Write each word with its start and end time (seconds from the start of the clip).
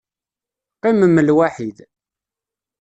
Qqimem 0.75 1.15
lwaḥid. 1.27 1.77